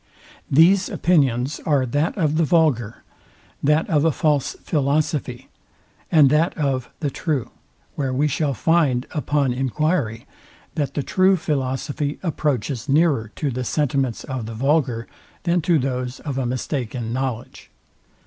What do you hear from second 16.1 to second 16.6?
of a